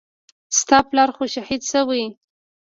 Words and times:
ستا 0.59 0.77
پلار 0.89 1.09
خو 1.15 1.23
شهيد 1.35 1.61
سوى. 1.71 2.03